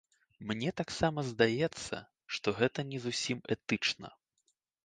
[0.51, 1.95] Мне таксама здаецца,
[2.39, 4.07] што гэта не зусім этычна.